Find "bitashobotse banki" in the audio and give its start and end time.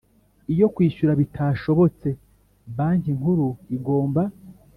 1.21-3.11